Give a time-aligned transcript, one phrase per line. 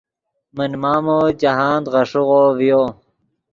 [0.55, 2.81] من مامو جاہند غیݰیغو ڤیو